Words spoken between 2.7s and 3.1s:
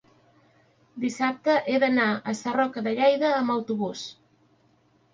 de